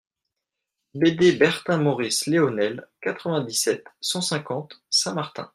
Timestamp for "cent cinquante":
4.01-4.81